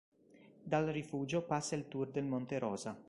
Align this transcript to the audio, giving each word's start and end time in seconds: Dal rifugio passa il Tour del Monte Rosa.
Dal 0.63 0.87
rifugio 0.87 1.43
passa 1.45 1.75
il 1.75 1.87
Tour 1.87 2.07
del 2.09 2.23
Monte 2.25 2.57
Rosa. 2.57 2.97